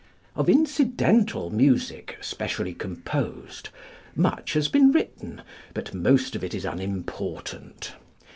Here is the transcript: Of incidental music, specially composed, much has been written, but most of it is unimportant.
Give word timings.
Of 0.35 0.49
incidental 0.49 1.51
music, 1.51 2.17
specially 2.21 2.73
composed, 2.73 3.69
much 4.15 4.53
has 4.53 4.67
been 4.67 4.91
written, 4.91 5.43
but 5.75 5.93
most 5.93 6.35
of 6.35 6.43
it 6.43 6.55
is 6.55 6.65
unimportant. 6.65 7.93